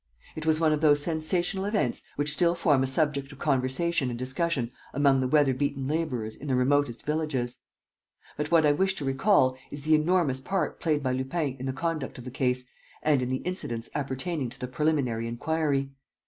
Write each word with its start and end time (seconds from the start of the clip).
It 0.35 0.47
was 0.47 0.59
one 0.59 0.73
of 0.73 0.81
those 0.81 1.03
sensational 1.03 1.63
events 1.65 2.01
which 2.15 2.31
still 2.31 2.55
form 2.55 2.81
a 2.81 2.87
subject 2.87 3.31
of 3.31 3.37
conversation 3.37 4.09
and 4.09 4.17
discussion 4.17 4.71
among 4.95 5.19
the 5.21 5.27
weather 5.27 5.53
beaten 5.53 5.87
laborers 5.87 6.35
in 6.35 6.47
the 6.47 6.55
remotest 6.55 7.05
villages. 7.05 7.59
But 8.35 8.49
what 8.49 8.65
I 8.65 8.71
wish 8.71 8.95
to 8.95 9.05
recall 9.05 9.55
is 9.69 9.83
the 9.83 9.93
enormous 9.93 10.39
part 10.39 10.79
played 10.79 11.03
by 11.03 11.11
Lupin 11.11 11.55
in 11.59 11.67
the 11.67 11.71
conduct 11.71 12.17
of 12.17 12.23
the 12.23 12.31
case 12.31 12.65
and 13.03 13.21
in 13.21 13.29
the 13.29 13.43
incidents 13.45 13.91
appertaining 13.93 14.49
to 14.49 14.59
the 14.59 14.67
preliminary 14.67 15.27
inquiry. 15.27 15.91